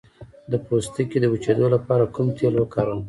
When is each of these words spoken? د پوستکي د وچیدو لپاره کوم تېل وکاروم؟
د 0.51 0.53
پوستکي 0.65 1.17
د 1.21 1.25
وچیدو 1.33 1.65
لپاره 1.75 2.11
کوم 2.15 2.27
تېل 2.37 2.53
وکاروم؟ 2.57 2.99